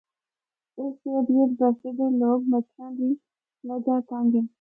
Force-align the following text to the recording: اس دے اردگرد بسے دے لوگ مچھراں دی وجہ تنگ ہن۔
اس 0.79 0.93
دے 1.03 1.09
اردگرد 1.15 1.51
بسے 1.59 1.89
دے 1.97 2.07
لوگ 2.21 2.39
مچھراں 2.51 2.91
دی 2.97 3.09
وجہ 3.67 3.97
تنگ 4.09 4.31
ہن۔ 4.37 4.45